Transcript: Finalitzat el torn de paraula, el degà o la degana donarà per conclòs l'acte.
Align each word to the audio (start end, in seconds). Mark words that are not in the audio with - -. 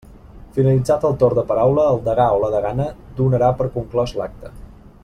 Finalitzat 0.53 1.03
el 1.09 1.13
torn 1.23 1.39
de 1.39 1.43
paraula, 1.51 1.85
el 1.97 2.01
degà 2.09 2.27
o 2.37 2.41
la 2.45 2.51
degana 2.57 2.89
donarà 3.21 3.53
per 3.61 3.71
conclòs 3.79 4.17
l'acte. 4.23 4.55